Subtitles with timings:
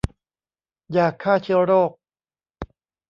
[0.95, 1.91] ยาฆ่าเชื้อโรค